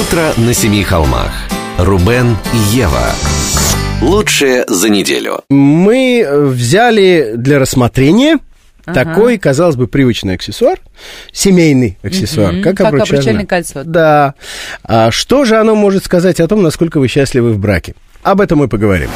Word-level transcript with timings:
Утро 0.00 0.32
на 0.36 0.52
семи 0.52 0.82
холмах. 0.82 1.32
Рубен 1.78 2.36
и 2.52 2.76
Ева. 2.76 3.10
Лучшее 4.02 4.64
за 4.68 4.88
неделю. 4.88 5.40
Мы 5.48 6.26
взяли 6.30 7.32
для 7.36 7.58
рассмотрения 7.58 8.38
такой, 8.84 9.38
казалось 9.38 9.76
бы, 9.76 9.86
привычный 9.86 10.34
аксессуар, 10.34 10.78
семейный 11.32 11.98
аксессуар, 12.02 12.52
Мгм, 12.52 12.62
как, 12.62 12.76
как 12.76 12.86
обручальное. 12.88 13.18
обручальное 13.20 13.46
кольцо. 13.46 13.82
Да. 13.84 14.34
А 14.84 15.10
что 15.10 15.44
же 15.44 15.56
оно 15.56 15.74
может 15.74 16.04
сказать 16.04 16.40
о 16.40 16.46
том, 16.48 16.62
насколько 16.62 16.98
вы 17.00 17.08
счастливы 17.08 17.52
в 17.52 17.58
браке? 17.58 17.94
Об 18.22 18.40
этом 18.40 18.58
мы 18.58 18.68
поговорим. 18.68 19.10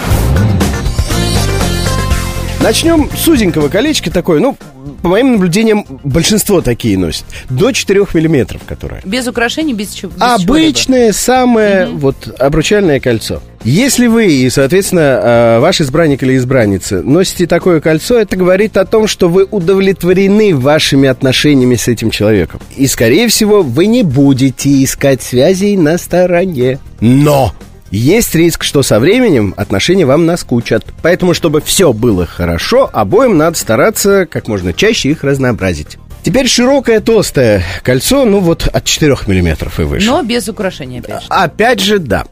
Начнем 2.62 3.08
с 3.16 3.27
узенького 3.27 3.68
колечка 3.68 4.11
такое, 4.11 4.38
ну, 4.38 4.54
по 5.02 5.08
моим 5.08 5.32
наблюдениям, 5.32 5.86
большинство 6.04 6.61
такие 6.61 6.98
носят. 6.98 7.25
До 7.48 7.72
4 7.72 8.06
миллиметров, 8.12 8.61
которое. 8.66 9.00
Без 9.04 9.26
украшений, 9.26 9.72
без 9.72 9.93
чего. 9.93 10.12
без 10.12 10.20
Обычное 10.20 11.12
самое 11.12 11.86
вот 11.86 12.29
обручальное 12.38 13.00
кольцо. 13.00 13.40
Если 13.64 14.07
вы 14.07 14.26
и, 14.26 14.50
соответственно, 14.50 15.00
э, 15.00 15.58
ваш 15.61 15.80
избранник 15.80 16.22
или 16.22 16.36
избранница 16.36 17.02
носите 17.02 17.46
такое 17.46 17.80
кольцо, 17.80 18.18
это 18.18 18.36
говорит 18.36 18.77
о 18.77 18.85
том, 18.85 19.07
что 19.07 19.29
вы 19.29 19.46
удовлетворены 19.50 20.54
вашими 20.54 21.08
отношениями 21.08 21.77
с 21.77 21.88
этим 21.88 22.11
человеком. 22.11 22.61
И, 22.77 22.86
скорее 22.86 23.29
всего, 23.29 23.63
вы 23.63 23.86
не 23.86 24.02
будете 24.02 24.85
искать 24.85 25.22
связей 25.22 25.77
на 25.77 25.96
стороне. 25.96 26.79
Но! 27.00 27.54
Есть 27.90 28.36
риск, 28.36 28.62
что 28.62 28.82
со 28.85 29.00
временем 29.00 29.53
отношения 29.57 30.07
вам 30.07 30.25
наскучат. 30.25 30.85
Поэтому, 31.03 31.35
чтобы 31.35 31.61
все 31.61 31.93
было 31.93 32.25
хорошо, 32.25 32.89
обоим 32.92 33.36
надо 33.36 33.58
стараться 33.58 34.27
как 34.27 34.47
можно 34.47 34.72
чаще 34.72 35.11
их 35.11 35.25
разнообразить. 35.25 35.98
Теперь 36.22 36.47
широкое 36.48 37.00
толстое 37.00 37.62
кольцо, 37.83 38.24
ну 38.24 38.41
вот 38.41 38.66
от 38.66 38.84
4 38.84 39.16
миллиметров 39.27 39.80
и 39.80 39.84
выше. 39.84 40.06
Но 40.06 40.22
без 40.22 40.48
украшений, 40.48 40.98
опять 40.98 41.22
же. 41.22 41.27
Опять 41.28 41.80
же, 41.80 41.98
да. 41.98 42.24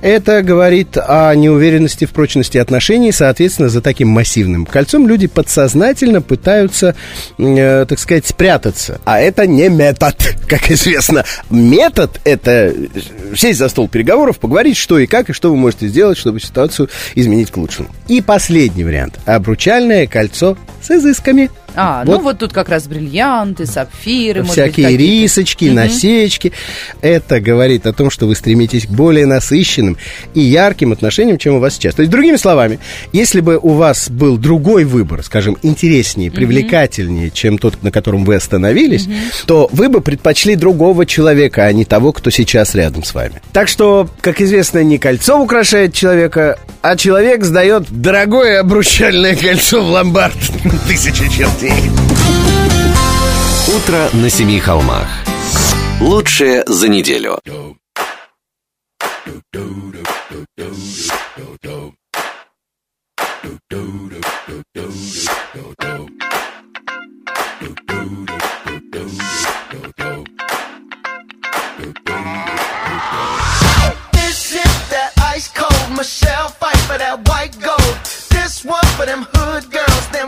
Это 0.00 0.42
говорит 0.42 0.96
о 0.96 1.34
неуверенности 1.34 2.06
в 2.06 2.10
прочности 2.10 2.56
отношений. 2.58 3.12
Соответственно, 3.12 3.68
за 3.68 3.80
таким 3.82 4.08
массивным 4.08 4.64
кольцом 4.64 5.06
люди 5.06 5.26
подсознательно 5.26 6.22
пытаются, 6.22 6.94
э, 7.38 7.84
так 7.88 7.98
сказать, 7.98 8.26
спрятаться. 8.26 9.00
А 9.04 9.20
это 9.20 9.46
не 9.46 9.68
метод, 9.68 10.16
как 10.48 10.70
известно. 10.70 11.24
Метод– 11.50 12.20
это 12.24 12.74
сесть 13.36 13.58
за 13.58 13.68
стол 13.68 13.88
переговоров, 13.88 14.38
поговорить, 14.38 14.76
что 14.76 14.98
и 14.98 15.06
как, 15.06 15.28
и 15.30 15.32
что 15.32 15.50
вы 15.50 15.56
можете 15.56 15.88
сделать, 15.88 16.16
чтобы 16.16 16.40
ситуацию 16.40 16.88
изменить 17.14 17.50
к 17.50 17.56
лучшему. 17.58 17.88
И 18.06 18.20
последний 18.22 18.84
вариант– 18.84 19.18
обручальное 19.26 20.06
кольцо 20.06 20.56
с 20.80 20.90
изысками. 20.90 21.50
А, 21.74 22.02
Вот. 22.04 22.16
ну 22.18 22.22
вот 22.22 22.38
тут 22.38 22.52
как 22.52 22.68
раз 22.70 22.86
бриллианты, 23.18 23.66
сапфиры, 23.66 24.42
быть, 24.42 24.52
Всякие 24.52 24.86
какие-то. 24.86 25.02
рисочки, 25.02 25.64
насечки. 25.66 26.52
Это 27.00 27.40
говорит 27.40 27.86
о 27.86 27.92
том, 27.92 28.10
что 28.10 28.26
вы 28.26 28.34
стремитесь 28.34 28.86
к 28.86 28.90
более 28.90 29.26
насыщенным 29.26 29.96
и 30.34 30.40
ярким 30.40 30.92
отношениям, 30.92 31.38
чем 31.38 31.54
у 31.54 31.58
вас 31.58 31.74
сейчас. 31.74 31.94
То 31.94 32.02
есть, 32.02 32.10
другими 32.10 32.36
словами, 32.36 32.78
если 33.12 33.40
бы 33.40 33.58
у 33.60 33.70
вас 33.70 34.08
был 34.08 34.36
другой 34.36 34.84
выбор, 34.84 35.22
скажем, 35.22 35.56
интереснее, 35.62 36.30
привлекательнее, 36.30 37.30
чем 37.30 37.58
тот, 37.58 37.82
на 37.82 37.90
котором 37.90 38.24
вы 38.24 38.36
остановились, 38.36 39.08
то 39.46 39.68
вы 39.72 39.88
бы 39.88 40.00
предпочли 40.00 40.54
другого 40.54 41.06
человека, 41.06 41.64
а 41.64 41.72
не 41.72 41.84
того, 41.84 42.12
кто 42.12 42.30
сейчас 42.30 42.74
рядом 42.74 43.04
с 43.04 43.14
вами. 43.14 43.42
Так 43.52 43.68
что, 43.68 44.08
как 44.20 44.40
известно, 44.40 44.82
не 44.82 44.98
кольцо 44.98 45.40
украшает 45.40 45.92
человека, 45.92 46.58
а 46.82 46.96
человек 46.96 47.44
сдает 47.44 47.84
дорогое 47.90 48.60
обручальное 48.60 49.34
кольцо 49.34 49.82
в 49.82 49.90
ломбард. 49.90 50.36
Тысяча 50.88 51.28
чертей. 51.28 51.72
Утро 53.76 54.08
на 54.14 54.30
семи 54.30 54.58
холмах. 54.60 55.06
Лучшее 56.00 56.64
за 56.66 56.88
неделю. 56.88 57.38
Michelle 75.98 76.48
fight 76.48 76.78
for 76.86 76.96
that 76.96 77.16
white 77.28 77.58
gold. 77.60 77.96
This 78.30 78.64
one 78.64 78.88
for 78.96 79.04
them 79.04 79.26
hood 79.32 79.64
girls, 79.68 80.08
them 80.10 80.27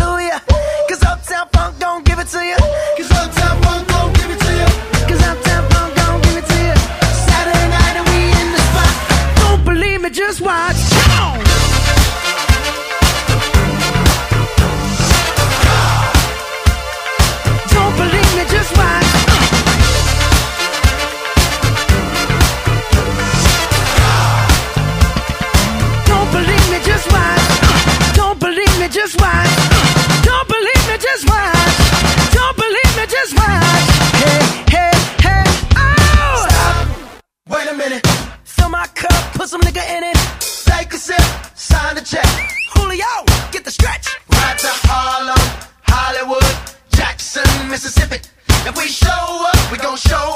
Put 39.41 39.49
some 39.49 39.61
nigga 39.61 39.81
in 39.97 40.03
it. 40.03 40.17
Take 40.69 40.93
a 40.93 40.97
sip, 40.97 41.19
sign 41.55 41.95
the 41.95 42.01
check. 42.01 42.29
Julio, 42.75 43.25
get 43.51 43.65
the 43.65 43.71
stretch. 43.71 44.05
Right 44.29 44.57
to 44.59 44.71
Harlem, 44.85 45.41
Hollywood, 45.81 46.55
Jackson, 46.91 47.49
Mississippi. 47.67 48.17
If 48.69 48.77
we 48.77 48.85
show 48.87 49.23
up, 49.51 49.71
we 49.71 49.79
gon' 49.79 49.97
show 49.97 50.30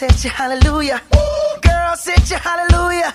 set 0.00 0.24
you 0.24 0.30
hallelujah. 0.30 1.02
Girl, 1.60 1.94
set 1.94 2.30
you 2.30 2.36
hallelujah. 2.38 3.14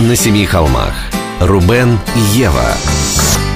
на 0.00 0.14
семи 0.14 0.46
холмах. 0.46 0.94
Рубен 1.40 1.98
и 2.14 2.38
Ева. 2.38 2.72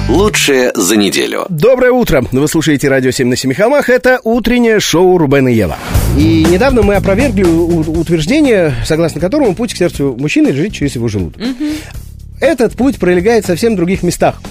Лучшее 0.09 0.71
за 0.75 0.97
неделю. 0.97 1.45
Доброе 1.47 1.91
утро! 1.93 2.25
Вы 2.33 2.47
слушаете 2.49 2.89
радио 2.89 3.11
7 3.11 3.29
на 3.29 3.37
семи 3.37 3.53
холмах. 3.53 3.87
Это 3.87 4.19
утреннее 4.25 4.81
шоу 4.81 5.17
Рубен 5.17 5.47
и 5.47 5.53
Ева. 5.53 5.77
И 6.17 6.45
недавно 6.49 6.81
мы 6.81 6.95
опровергли 6.95 7.43
утверждение, 7.43 8.73
согласно 8.85 9.21
которому 9.21 9.55
путь 9.55 9.73
к 9.73 9.77
сердцу 9.77 10.17
мужчины 10.19 10.49
лежит 10.49 10.73
через 10.73 10.95
его 10.95 11.07
желудок. 11.07 11.41
Этот 12.41 12.73
путь 12.73 12.99
пролегает 12.99 13.45
в 13.45 13.47
совсем 13.47 13.77
других 13.77 14.03
местах. 14.03 14.41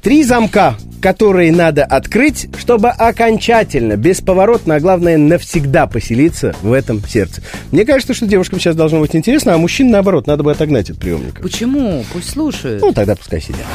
Три 0.00 0.24
замка, 0.24 0.76
которые 1.02 1.50
надо 1.52 1.84
открыть, 1.84 2.48
чтобы 2.56 2.88
окончательно, 2.88 3.96
бесповоротно, 3.96 4.76
а 4.76 4.80
главное 4.80 5.18
навсегда 5.18 5.86
поселиться 5.86 6.54
в 6.62 6.72
этом 6.72 7.02
сердце. 7.04 7.42
Мне 7.72 7.84
кажется, 7.84 8.14
что 8.14 8.26
девушкам 8.26 8.60
сейчас 8.60 8.76
должно 8.76 9.00
быть 9.00 9.14
интересно, 9.16 9.52
а 9.52 9.58
мужчин, 9.58 9.90
наоборот, 9.90 10.28
надо 10.28 10.44
бы 10.44 10.52
отогнать 10.52 10.88
от 10.90 10.98
приемника. 10.98 11.42
Почему? 11.42 12.04
Пусть 12.12 12.30
слушают. 12.30 12.80
Ну, 12.80 12.92
тогда 12.92 13.16
пускай 13.16 13.40
сидят. 13.40 13.66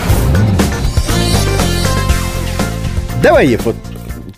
Давай, 3.21 3.47
Ев, 3.47 3.65
вот 3.65 3.75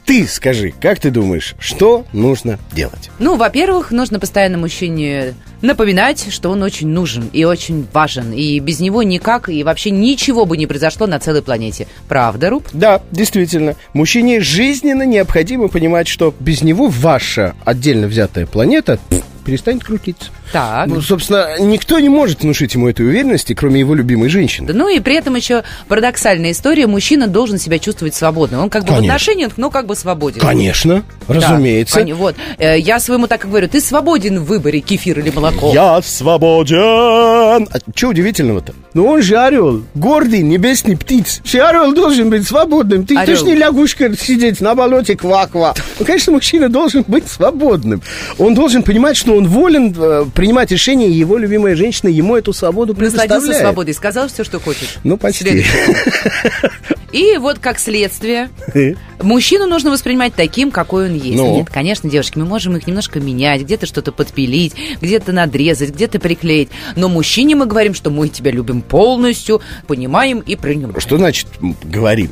ты 0.05 0.25
скажи, 0.25 0.73
как 0.81 0.99
ты 0.99 1.11
думаешь, 1.11 1.53
что 1.59 2.05
нужно 2.13 2.57
делать? 2.73 3.11
Ну, 3.19 3.35
во-первых, 3.35 3.91
нужно 3.91 4.19
постоянно 4.19 4.57
мужчине 4.57 5.35
напоминать, 5.61 6.27
что 6.31 6.49
он 6.49 6.63
очень 6.63 6.87
нужен 6.87 7.29
и 7.33 7.43
очень 7.43 7.87
важен. 7.93 8.33
И 8.33 8.59
без 8.59 8.79
него 8.79 9.03
никак 9.03 9.49
и 9.49 9.63
вообще 9.63 9.91
ничего 9.91 10.45
бы 10.45 10.57
не 10.57 10.67
произошло 10.67 11.07
на 11.07 11.19
целой 11.19 11.41
планете. 11.41 11.87
Правда, 12.07 12.49
Руб? 12.49 12.67
Да, 12.73 13.01
действительно, 13.11 13.75
мужчине 13.93 14.41
жизненно 14.41 15.03
необходимо 15.03 15.67
понимать, 15.67 16.07
что 16.07 16.33
без 16.39 16.61
него 16.61 16.87
ваша 16.87 17.55
отдельно 17.65 18.07
взятая 18.07 18.45
планета 18.45 18.99
пф, 19.09 19.23
перестанет 19.49 19.83
крутиться. 19.83 20.29
Так. 20.53 20.87
Ну, 20.87 21.01
собственно, 21.01 21.59
никто 21.59 21.99
не 21.99 22.09
может 22.09 22.41
внушить 22.43 22.73
ему 22.75 22.87
этой 22.87 23.05
уверенности, 23.05 23.53
кроме 23.53 23.79
его 23.79 23.95
любимой 23.95 24.29
женщины. 24.29 24.67
Да, 24.67 24.73
Ну 24.73 24.87
и 24.89 24.99
при 24.99 25.15
этом 25.15 25.35
еще 25.35 25.63
парадоксальная 25.87 26.51
история. 26.51 26.85
Мужчина 26.87 27.27
должен 27.27 27.57
себя 27.57 27.79
чувствовать 27.79 28.13
свободным. 28.15 28.61
Он 28.61 28.69
как 28.69 28.83
бы 28.83 28.89
в 28.91 28.95
Конечно. 28.95 29.13
отношениях, 29.15 29.53
но 29.57 29.69
как 29.71 29.87
бы 29.87 29.95
свободен. 29.95 30.39
Конечно, 30.39 31.03
Да, 31.27 31.33
разумеется. 31.33 31.99
коне- 31.99 32.13
вот. 32.13 32.35
Э, 32.59 32.77
Я 32.79 32.99
своему 32.99 33.27
так 33.27 33.45
и 33.45 33.47
говорю, 33.47 33.67
ты 33.67 33.81
свободен 33.81 34.39
в 34.39 34.45
выборе 34.45 34.79
кефир 34.81 35.19
или 35.19 35.29
молоко. 35.31 35.71
Я 35.73 35.99
свободен. 36.03 37.67
А 37.71 37.77
что 37.95 38.07
удивительного-то? 38.09 38.73
Ну 38.93 39.05
он 39.07 39.21
же 39.21 39.37
орел, 39.37 39.83
гордый 39.95 40.41
небесный 40.41 40.97
птиц. 40.97 41.41
Все 41.43 41.63
орел 41.63 41.93
должен 41.93 42.29
быть 42.29 42.47
свободным. 42.47 43.05
Ты, 43.05 43.15
ты 43.15 43.21
Орел. 43.21 43.35
ж 43.37 43.41
не 43.43 43.55
лягушка 43.55 44.15
сидеть 44.17 44.61
на 44.61 44.75
болоте 44.75 45.15
ква-ква. 45.15 45.73
Ну, 45.99 46.05
конечно, 46.05 46.33
мужчина 46.33 46.69
должен 46.69 47.03
быть 47.07 47.27
свободным. 47.27 48.01
Он 48.37 48.53
должен 48.55 48.83
понимать, 48.83 49.17
что 49.17 49.35
он 49.35 49.38
волен 49.47 49.93
э, 49.97 50.25
принимать 50.33 50.71
решения, 50.71 51.07
и 51.07 51.13
его 51.13 51.37
любимая 51.37 51.75
женщина 51.75 52.09
ему 52.09 52.35
эту 52.35 52.53
свободу 52.53 52.93
Насладился 52.93 53.27
предоставляет. 53.27 53.61
свободой, 53.61 53.93
сказал 53.93 54.27
все, 54.27 54.43
что 54.43 54.59
хочешь. 54.59 54.97
Ну, 55.03 55.17
почти. 55.17 55.65
И 57.11 57.37
вот 57.39 57.57
как 57.59 57.79
следствие, 57.79 58.49
мужчину 59.21 59.65
нужно 59.65 59.89
воспринимать 59.89 60.35
таким, 60.35 60.69
какой 60.69 61.05
он 61.05 61.15
есть. 61.15 61.37
Ну? 61.37 61.55
Нет, 61.55 61.69
конечно, 61.69 62.09
девушки, 62.09 62.37
мы 62.37 62.45
можем 62.45 62.77
их 62.77 62.85
немножко 62.85 63.19
менять, 63.19 63.61
где-то 63.61 63.85
что-то 63.87 64.11
подпилить, 64.11 64.73
где-то 65.01 65.31
надрезать, 65.31 65.89
где-то 65.89 66.19
приклеить. 66.19 66.69
Но 66.95 67.09
мужчине 67.09 67.55
мы 67.55 67.65
говорим, 67.65 67.95
что 67.95 68.11
мы 68.11 68.29
тебя 68.29 68.51
любим 68.51 68.81
полностью, 68.81 69.61
понимаем 69.87 70.39
и 70.39 70.55
принимаем. 70.55 70.99
Что 70.99 71.17
значит 71.17 71.47
говорим? 71.83 72.29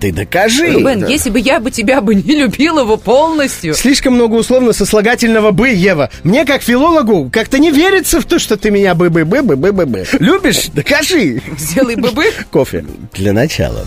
Ты 0.00 0.12
докажи. 0.12 0.72
Рубен, 0.72 1.00
Да. 1.00 1.06
если 1.06 1.30
бы 1.30 1.38
я 1.40 1.60
бы 1.60 1.70
тебя 1.70 2.00
бы 2.00 2.14
не 2.14 2.34
любила 2.34 2.80
его 2.80 2.96
полностью, 2.96 3.74
Слишком 3.74 4.14
много 4.14 4.34
условно 4.34 4.72
сослагательного 4.72 5.50
«бы», 5.50 5.68
Ева. 5.68 6.10
Мне, 6.24 6.44
как 6.44 6.62
филологу, 6.62 7.30
как-то 7.32 7.58
не 7.58 7.70
верится 7.70 8.20
в 8.20 8.24
то, 8.24 8.38
что 8.38 8.56
ты 8.56 8.70
меня 8.70 8.94
бы-бы-бы-бы-бы-бы. 8.94 10.06
Любишь? 10.20 10.66
Докажи. 10.72 11.42
сделай 11.58 11.96
бы 11.96 12.10
бы. 12.10 12.24
Кофе. 12.50 12.84
Для 13.14 13.32
начала. 13.32 13.84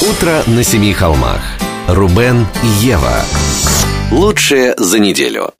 Утро 0.00 0.42
на 0.46 0.62
семи 0.64 0.92
холмах. 0.92 1.40
Рубен 1.88 2.46
и 2.62 2.86
Ева. 2.86 3.22
Лучшее 4.10 4.74
за 4.76 4.98
неделю. 4.98 5.52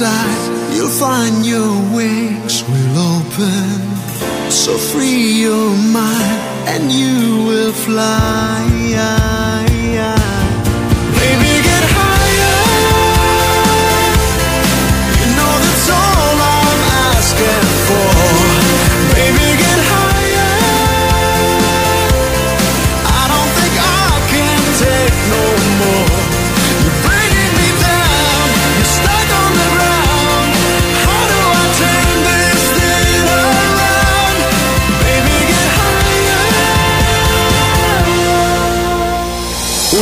Inside, 0.00 0.74
you'll 0.76 0.88
find 0.88 1.44
your 1.44 1.72
wings 1.92 2.62
will 2.62 2.98
open. 3.16 4.50
So 4.50 4.76
free 4.78 5.42
your 5.42 5.70
mind 5.92 6.68
and 6.68 6.92
you 6.92 7.44
will 7.44 7.72
fly. 7.72 9.47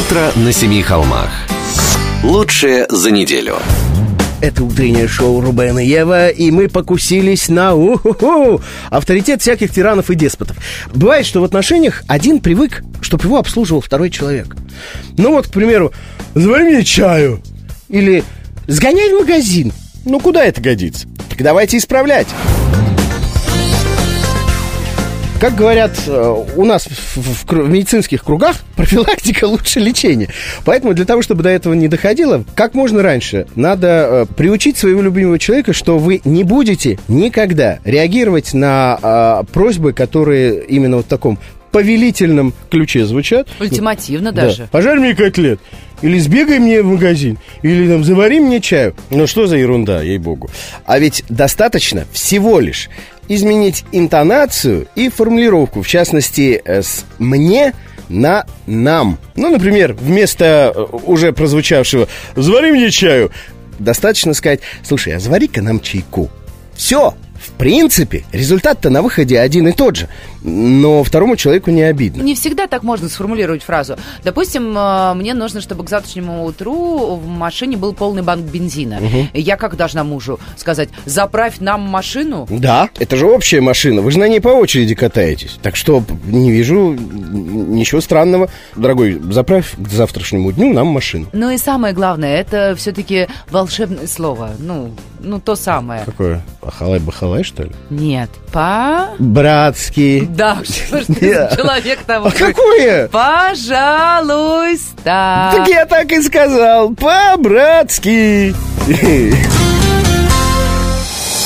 Утро 0.06 0.30
на 0.36 0.52
семи 0.52 0.82
холмах. 0.82 1.30
Лучшее 2.22 2.86
за 2.88 3.10
неделю. 3.10 3.56
Это 4.40 4.62
утреннее 4.62 5.08
шоу 5.08 5.40
Рубен 5.40 5.80
и 5.80 5.84
Ева, 5.84 6.28
и 6.28 6.52
мы 6.52 6.68
покусились 6.68 7.48
на 7.48 7.74
у-ху-ху, 7.74 8.60
авторитет 8.90 9.40
всяких 9.42 9.72
тиранов 9.72 10.10
и 10.10 10.14
деспотов. 10.14 10.58
Бывает, 10.94 11.26
что 11.26 11.40
в 11.40 11.44
отношениях 11.44 12.04
один 12.06 12.38
привык, 12.38 12.84
чтобы 13.00 13.24
его 13.24 13.38
обслуживал 13.38 13.80
второй 13.80 14.10
человек. 14.10 14.54
Ну 15.18 15.32
вот, 15.32 15.48
к 15.48 15.50
примеру, 15.50 15.92
завари 16.34 16.64
мне 16.64 16.84
чаю. 16.84 17.42
Или 17.88 18.22
сгоняй 18.68 19.10
в 19.10 19.20
магазин. 19.20 19.72
Ну 20.04 20.20
куда 20.20 20.44
это 20.44 20.60
годится? 20.60 21.08
Так 21.30 21.38
давайте 21.38 21.78
исправлять. 21.78 22.28
Как 25.40 25.54
говорят 25.54 25.92
э, 26.06 26.44
у 26.56 26.64
нас 26.64 26.86
в, 26.86 27.16
в 27.20 27.44
кру- 27.46 27.64
в 27.64 27.68
медицинских 27.70 28.24
кругах, 28.24 28.56
профилактика 28.76 29.44
лучше 29.44 29.80
лечения. 29.80 30.28
Поэтому 30.64 30.94
для 30.94 31.04
того, 31.04 31.20
чтобы 31.20 31.42
до 31.42 31.50
этого 31.50 31.74
не 31.74 31.88
доходило, 31.88 32.42
как 32.54 32.72
можно 32.74 33.02
раньше, 33.02 33.46
надо 33.54 34.26
э, 34.30 34.34
приучить 34.34 34.78
своего 34.78 35.02
любимого 35.02 35.38
человека, 35.38 35.74
что 35.74 35.98
вы 35.98 36.22
не 36.24 36.42
будете 36.42 36.98
никогда 37.08 37.80
реагировать 37.84 38.54
на 38.54 39.42
э, 39.46 39.52
просьбы, 39.52 39.92
которые 39.92 40.64
именно 40.64 40.96
вот 40.96 41.06
в 41.06 41.08
таком 41.08 41.38
повелительном 41.70 42.54
ключе 42.70 43.04
звучат. 43.04 43.48
Ультимативно 43.60 44.32
Да. 44.32 44.42
даже. 44.46 44.68
Пожарь 44.72 44.98
мне 44.98 45.14
котлет. 45.14 45.60
Или 46.00 46.18
сбегай 46.18 46.58
мне 46.58 46.80
в 46.82 46.86
магазин. 46.86 47.38
Или 47.62 47.88
там 47.88 48.04
завари 48.04 48.40
мне 48.40 48.60
чаю. 48.60 48.94
Ну 49.10 49.26
что 49.26 49.46
за 49.46 49.56
ерунда, 49.56 50.00
ей-богу. 50.02 50.48
А 50.86 50.98
ведь 50.98 51.24
достаточно 51.28 52.04
всего 52.12 52.60
лишь 52.60 52.88
изменить 53.28 53.84
интонацию 53.92 54.88
и 54.94 55.08
формулировку. 55.08 55.82
В 55.82 55.88
частности, 55.88 56.60
э, 56.64 56.82
с 56.82 57.04
«мне» 57.18 57.72
на 58.08 58.46
«нам». 58.66 59.18
Ну, 59.34 59.50
например, 59.50 59.92
вместо 59.94 60.72
э, 60.74 60.80
уже 61.04 61.32
прозвучавшего 61.32 62.08
«завари 62.34 62.72
мне 62.72 62.90
чаю» 62.90 63.30
достаточно 63.78 64.34
сказать 64.34 64.60
«слушай, 64.82 65.14
а 65.14 65.20
завари-ка 65.20 65.62
нам 65.62 65.80
чайку». 65.80 66.30
Все. 66.74 67.14
В 67.38 67.52
принципе, 67.52 68.24
результат-то 68.32 68.90
на 68.90 69.02
выходе 69.02 69.38
один 69.38 69.68
и 69.68 69.72
тот 69.72 69.96
же. 69.96 70.08
Но 70.42 71.02
второму 71.02 71.36
человеку 71.36 71.70
не 71.70 71.82
обидно. 71.82 72.22
Не 72.22 72.34
всегда 72.34 72.66
так 72.66 72.82
можно 72.82 73.08
сформулировать 73.08 73.62
фразу. 73.62 73.96
Допустим, 74.24 74.76
э, 74.76 75.14
мне 75.14 75.34
нужно, 75.34 75.60
чтобы 75.60 75.84
к 75.84 75.90
завтрашнему 75.90 76.44
утру 76.44 77.16
в 77.16 77.26
машине 77.26 77.76
был 77.76 77.92
полный 77.92 78.22
банк 78.22 78.44
бензина. 78.44 79.00
Я 79.34 79.56
как 79.56 79.76
должна 79.76 80.04
мужу 80.04 80.38
сказать, 80.56 80.88
заправь 81.04 81.60
нам 81.60 81.80
машину? 81.82 82.46
Да, 82.50 82.90
это 82.98 83.16
же 83.16 83.26
общая 83.26 83.60
машина, 83.60 84.02
вы 84.02 84.10
же 84.10 84.18
на 84.18 84.28
ней 84.28 84.40
по 84.40 84.48
очереди 84.48 84.94
катаетесь. 84.94 85.58
Так 85.62 85.76
что 85.76 86.02
не 86.26 86.50
вижу 86.50 86.94
ничего 86.94 88.00
странного. 88.00 88.48
Дорогой, 88.76 89.20
заправь 89.30 89.74
к 89.76 89.88
завтрашнему 89.88 90.52
дню 90.52 90.72
нам 90.72 90.86
машину. 90.88 91.26
Ну 91.32 91.50
и 91.50 91.58
самое 91.58 91.94
главное, 91.94 92.36
это 92.38 92.74
все-таки 92.76 93.28
волшебное 93.50 94.06
слово. 94.06 94.52
Ну, 94.58 94.92
ну 95.20 95.40
то 95.40 95.56
самое. 95.56 96.02
Какое? 96.04 96.42
Ахалай-бахалай, 96.62 97.25
что 97.42 97.64
ли? 97.64 97.72
Нет. 97.90 98.30
По... 98.52 99.08
Братский. 99.18 100.20
Да, 100.22 100.58
человек 100.66 102.00
того. 102.06 102.28
А 102.28 102.30
какое? 102.30 103.08
Пожалуйста. 103.08 104.84
Так 105.04 105.68
я 105.68 105.86
так 105.86 106.10
и 106.12 106.22
сказал, 106.22 106.94
по-братски. 106.94 108.54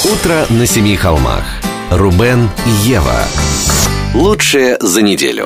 Утро 0.04 0.46
на 0.50 0.66
семи 0.66 0.96
холмах. 0.96 1.44
Рубен 1.90 2.48
и 2.66 2.70
Ева. 2.88 3.24
Лучшее 4.14 4.76
за 4.80 5.02
неделю. 5.02 5.44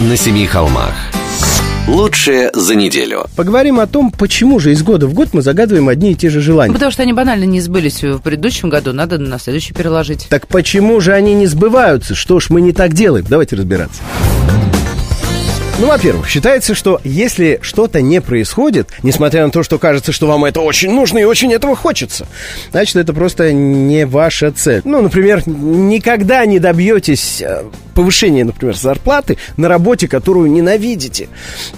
На 0.00 0.16
семи 0.16 0.46
холмах. 0.46 0.94
Лучшее 1.88 2.50
за 2.54 2.76
неделю. 2.76 3.26
Поговорим 3.34 3.80
о 3.80 3.86
том, 3.88 4.12
почему 4.12 4.60
же 4.60 4.70
из 4.70 4.82
года 4.84 5.08
в 5.08 5.14
год 5.14 5.30
мы 5.32 5.42
загадываем 5.42 5.88
одни 5.88 6.12
и 6.12 6.14
те 6.14 6.30
же 6.30 6.40
желания. 6.40 6.72
Потому 6.72 6.92
что 6.92 7.02
они 7.02 7.12
банально 7.12 7.44
не 7.44 7.60
сбылись 7.60 8.04
в 8.04 8.20
предыдущем 8.20 8.68
году, 8.68 8.92
надо 8.92 9.18
на 9.18 9.40
следующий 9.40 9.74
переложить. 9.74 10.28
Так 10.28 10.46
почему 10.46 11.00
же 11.00 11.14
они 11.14 11.34
не 11.34 11.46
сбываются? 11.46 12.14
Что 12.14 12.38
ж 12.38 12.50
мы 12.50 12.60
не 12.60 12.72
так 12.72 12.92
делаем? 12.92 13.26
Давайте 13.28 13.56
разбираться. 13.56 14.00
Ну, 15.80 15.86
во-первых, 15.86 16.28
считается, 16.28 16.74
что 16.74 17.00
если 17.02 17.58
что-то 17.62 18.00
не 18.00 18.20
происходит, 18.20 18.90
несмотря 19.02 19.46
на 19.46 19.50
то, 19.50 19.62
что 19.62 19.78
кажется, 19.78 20.12
что 20.12 20.26
вам 20.26 20.44
это 20.44 20.60
очень 20.60 20.92
нужно 20.92 21.18
и 21.18 21.24
очень 21.24 21.52
этого 21.52 21.74
хочется, 21.74 22.26
значит, 22.70 22.96
это 22.96 23.12
просто 23.12 23.52
не 23.52 24.06
ваша 24.06 24.52
цель. 24.52 24.82
Ну, 24.84 25.00
например, 25.02 25.42
никогда 25.46 26.44
не 26.46 26.58
добьетесь 26.58 27.42
повышения, 27.98 28.44
например, 28.44 28.76
зарплаты 28.76 29.38
на 29.56 29.66
работе, 29.66 30.06
которую 30.06 30.52
ненавидите. 30.52 31.28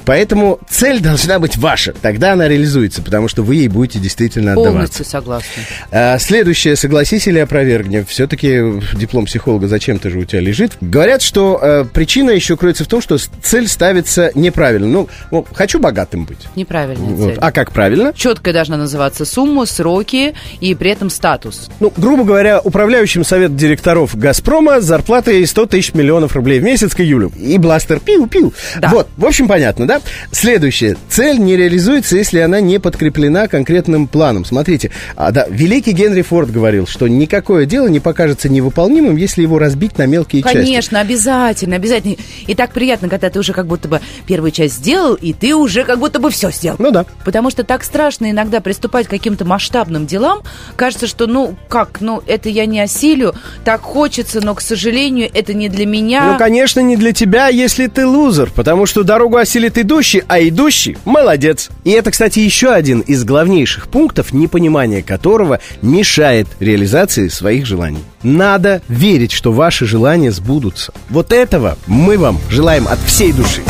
Поэтому 0.04 0.59
цель 0.68 1.00
должна 1.00 1.38
быть 1.38 1.56
ваша. 1.56 1.94
Тогда 1.94 2.35
она 2.35 2.46
реализуется, 2.46 3.00
потому 3.00 3.26
что 3.26 3.42
вы 3.42 3.54
ей 3.54 3.68
будете 3.68 3.98
действительно 3.98 4.52
отдаваться. 4.52 4.72
Полностью 4.72 5.04
согласна. 5.06 5.62
А, 5.90 6.18
Следующее, 6.18 6.76
согласись 6.76 7.26
или 7.26 7.38
опровергни. 7.38 8.04
Все-таки 8.06 8.83
диплом 8.98 9.24
психолога 9.24 9.66
зачем-то 9.66 10.11
же 10.11 10.18
у 10.18 10.24
тебя 10.26 10.42
лежит. 10.42 10.72
Говорят, 10.83 11.22
что 11.22 11.59
э, 11.62 11.85
причина 11.90 12.33
еще 12.33 12.59
кроется 12.59 12.85
в 12.85 12.88
том, 12.88 13.00
что 13.00 13.16
цель 13.16 13.66
ставится 13.66 14.30
неправильно. 14.35 14.88
Ну, 14.88 15.09
вот, 15.30 15.46
хочу 15.54 15.80
богатым 15.80 16.26
быть. 16.26 16.48
Неправильная 16.54 17.14
Вот. 17.14 17.30
цель. 17.30 17.38
А 17.40 17.50
как 17.50 17.72
правильно? 17.72 18.12
Четкая 18.14 18.52
должна 18.52 18.76
называться 18.76 19.24
сумма, 19.24 19.64
сроки 19.64 20.35
и 20.61 20.74
при 20.74 20.90
этом 20.90 21.09
статус. 21.09 21.70
Ну, 21.80 21.90
грубо 21.96 22.24
говоря, 22.24 22.61
управляющим 22.61 23.24
совет 23.24 23.56
директоров 23.56 24.14
«Газпрома» 24.18 24.83
зарплатой 24.83 25.46
100 25.46 25.64
тысяч 25.64 25.94
миллионов 25.94 26.10
рублей 26.18 26.61
в 26.61 26.62
месяц 26.62 26.94
к 26.94 27.01
июлю. 27.01 27.33
И 27.38 27.59
бластер 27.59 28.01
пиу-пиу. 28.01 28.53
Да. 28.81 28.88
Вот, 28.88 29.09
в 29.16 29.25
общем, 29.25 29.49
понятно, 29.49 29.87
да? 29.87 30.01
Следующее. 30.33 30.96
Цель 31.09 31.38
не 31.38 31.57
реализуется, 31.57 32.16
если 32.16 32.40
она 32.40 32.61
не 32.61 32.79
подкреплена 32.79 33.49
конкретным 33.49 34.09
планом. 34.09 34.44
Смотрите, 34.44 34.90
а, 35.16 35.31
да, 35.33 35.46
великий 35.49 35.92
Генри 35.92 36.23
Форд 36.23 36.51
говорил, 36.51 36.87
что 36.87 37.09
никакое 37.09 37.66
дело 37.66 37.88
не 37.88 38.01
покажется 38.01 38.49
невыполнимым, 38.49 39.16
если 39.16 39.42
его 39.42 39.59
разбить 39.59 39.99
на 39.99 40.07
мелкие 40.07 40.42
части. 40.42 40.57
Конечно, 40.57 41.01
обязательно, 41.01 41.77
обязательно. 41.77 42.16
И 42.46 42.55
так 42.55 42.73
приятно, 42.73 43.09
когда 43.09 43.31
ты 43.31 43.38
уже 43.38 43.53
как 43.53 43.66
будто 43.66 43.88
бы 43.88 44.01
первую 44.27 44.51
часть 44.51 44.77
сделал, 44.77 45.14
и 45.14 45.33
ты 45.33 45.55
уже 45.55 45.85
как 45.85 45.99
будто 45.99 46.18
бы 46.18 46.31
все 46.31 46.51
сделал. 46.51 46.77
Ну 46.79 46.90
да. 46.90 47.05
Потому 47.25 47.51
что 47.51 47.64
так 47.64 47.85
страшно 47.85 48.31
иногда 48.31 48.61
приступать 48.61 49.07
к 49.07 49.11
каким-то 49.11 49.44
масштабным 49.44 50.07
делам. 50.07 50.42
Кажется, 50.77 51.07
что 51.07 51.27
ну 51.27 51.57
как, 51.68 52.01
ну 52.01 52.23
это 52.27 52.49
я 52.49 52.66
не 52.66 52.81
осилю, 52.81 53.35
так 53.64 53.83
хочется, 53.83 54.40
но, 54.40 54.55
к 54.55 54.61
сожалению, 54.61 55.31
это 55.33 55.55
не 55.55 55.68
для 55.68 55.87
меня. 56.00 56.32
Ну, 56.32 56.38
конечно, 56.38 56.80
не 56.80 56.96
для 56.96 57.12
тебя, 57.12 57.48
если 57.48 57.86
ты 57.86 58.06
лузер, 58.06 58.50
потому 58.54 58.86
что 58.86 59.02
дорогу 59.02 59.36
осилит 59.36 59.78
идущий, 59.78 60.22
а 60.28 60.40
идущий– 60.40 60.96
молодец. 61.04 61.70
И 61.84 61.90
это, 61.90 62.10
кстати, 62.10 62.38
еще 62.38 62.70
один 62.70 63.00
из 63.00 63.24
главнейших 63.24 63.88
пунктов, 63.88 64.32
непонимание 64.32 65.02
которого 65.02 65.60
мешает 65.82 66.48
реализации 66.60 67.28
своих 67.28 67.66
желаний. 67.66 68.04
Надо 68.22 68.82
верить, 68.88 69.32
что 69.32 69.52
ваши 69.52 69.86
желания 69.86 70.30
сбудутся. 70.30 70.92
Вот 71.08 71.32
этого 71.32 71.78
мы 71.86 72.18
вам 72.18 72.38
желаем 72.50 72.86
от 72.88 72.98
всей 73.00 73.32
души. 73.32 73.62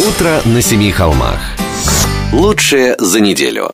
Утро 0.00 0.40
на 0.44 0.60
семи 0.62 0.90
холмах. 0.90 1.38
Лучшее 2.32 2.96
за 2.98 3.20
неделю. 3.20 3.70